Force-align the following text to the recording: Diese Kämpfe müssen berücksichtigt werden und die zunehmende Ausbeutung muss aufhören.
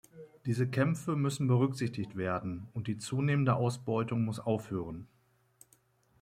Diese 0.47 0.67
Kämpfe 0.67 1.15
müssen 1.15 1.45
berücksichtigt 1.45 2.15
werden 2.15 2.67
und 2.73 2.87
die 2.87 2.97
zunehmende 2.97 3.53
Ausbeutung 3.55 4.25
muss 4.25 4.39
aufhören. 4.39 5.07